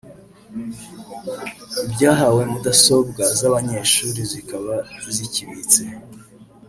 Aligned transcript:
ibyahawe 1.83 2.41
mudasobwa 2.51 3.23
z’abanyeshuri 3.39 4.19
zikaba 4.31 4.75
zikibitse 5.15 5.81